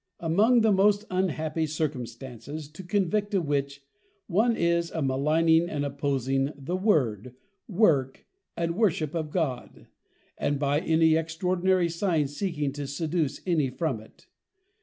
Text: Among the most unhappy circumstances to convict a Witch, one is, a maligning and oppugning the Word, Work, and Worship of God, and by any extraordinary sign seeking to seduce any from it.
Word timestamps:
Among 0.19 0.61
the 0.61 0.71
most 0.71 1.05
unhappy 1.11 1.67
circumstances 1.67 2.67
to 2.71 2.81
convict 2.81 3.35
a 3.35 3.39
Witch, 3.43 3.83
one 4.25 4.55
is, 4.55 4.89
a 4.89 5.03
maligning 5.03 5.69
and 5.69 5.85
oppugning 5.85 6.51
the 6.57 6.75
Word, 6.75 7.35
Work, 7.67 8.25
and 8.57 8.75
Worship 8.75 9.13
of 9.13 9.29
God, 9.29 9.85
and 10.39 10.57
by 10.57 10.79
any 10.79 11.15
extraordinary 11.15 11.87
sign 11.87 12.27
seeking 12.27 12.71
to 12.71 12.87
seduce 12.87 13.41
any 13.45 13.69
from 13.69 13.99
it. 14.01 14.25